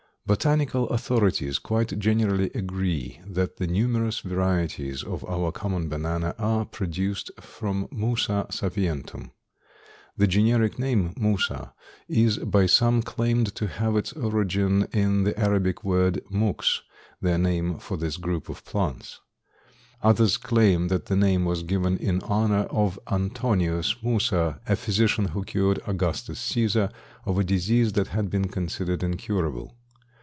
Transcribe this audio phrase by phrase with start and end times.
[0.23, 7.31] Botanical authorities quite generally agree that the numerous varieties of our common banana are produced
[7.41, 9.31] from Musa sapientum.
[10.15, 11.73] The generic name, Musa,
[12.07, 16.55] is by some claimed to have its origin in the Arabic word Moux,
[17.19, 19.19] their name for this group of plants.
[20.01, 25.43] Others claim that the name was given in honor of Antonius Musa, a physician who
[25.43, 26.89] cured Augustus Caesar
[27.25, 29.75] of a disease that had been considered incurable.